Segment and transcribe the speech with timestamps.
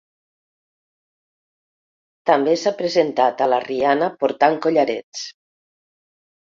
[2.31, 5.27] També s'ha presentat a la Rihanna portant collarets.